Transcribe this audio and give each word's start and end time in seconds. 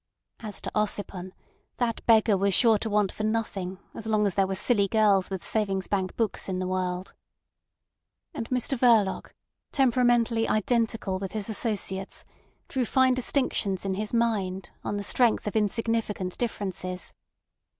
As 0.39 0.59
to 0.61 0.71
Ossipon, 0.73 1.31
that 1.77 2.03
beggar 2.07 2.35
was 2.35 2.55
sure 2.55 2.79
to 2.79 2.89
want 2.89 3.11
for 3.11 3.23
nothing 3.23 3.77
as 3.93 4.07
long 4.07 4.25
as 4.25 4.33
there 4.33 4.47
were 4.47 4.55
silly 4.55 4.87
girls 4.87 5.29
with 5.29 5.45
savings 5.45 5.85
bank 5.87 6.15
books 6.15 6.49
in 6.49 6.57
the 6.57 6.65
world. 6.65 7.13
And 8.33 8.49
Mr 8.49 8.75
Verloc, 8.75 9.33
temperamentally 9.71 10.49
identical 10.49 11.19
with 11.19 11.33
his 11.33 11.49
associates, 11.49 12.25
drew 12.67 12.83
fine 12.83 13.13
distinctions 13.13 13.85
in 13.85 13.93
his 13.93 14.11
mind 14.11 14.71
on 14.83 14.97
the 14.97 15.03
strength 15.03 15.45
of 15.45 15.55
insignificant 15.55 16.35
differences. 16.39 17.13